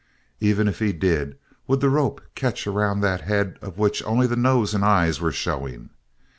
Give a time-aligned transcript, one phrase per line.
[0.39, 4.35] Even if he did, would the rope catch around that head of which only the
[4.35, 5.91] nose and eyes were showing?